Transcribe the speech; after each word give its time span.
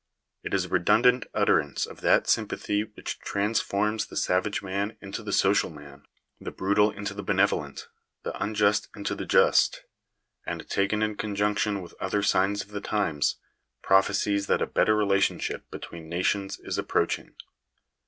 It 0.43 0.55
is 0.55 0.65
a 0.65 0.69
redundant 0.69 1.27
utterance 1.31 1.85
of 1.85 2.01
that 2.01 2.27
sympathy 2.27 2.83
which 2.95 3.19
transforms 3.19 4.07
the 4.07 4.15
savage 4.17 4.63
man 4.63 4.97
into 4.99 5.21
the 5.21 5.31
social 5.31 5.69
man, 5.69 6.07
the 6.39 6.49
brutal 6.49 6.89
into 6.89 7.13
the 7.13 7.21
benevolent, 7.21 7.87
the 8.23 8.35
unjust 8.41 8.87
into 8.95 9.13
the 9.13 9.27
just; 9.27 9.83
and, 10.43 10.67
taken 10.67 11.03
in 11.03 11.17
con 11.17 11.35
junction 11.35 11.83
with 11.83 11.93
other 11.99 12.23
signs 12.23 12.63
of 12.63 12.69
the 12.71 12.81
times, 12.81 13.35
prophesies 13.83 14.47
that 14.47 14.59
a 14.59 14.65
better 14.65 14.95
relationship 14.97 15.69
between 15.69 16.09
nations 16.09 16.57
is 16.57 16.79
approaching. 16.79 17.35